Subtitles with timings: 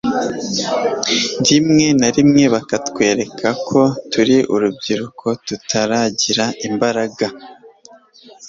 [1.47, 3.81] rimwe na rimwe bakatwereka ko
[4.11, 7.25] turi urubyiruko tutaragira imbaraga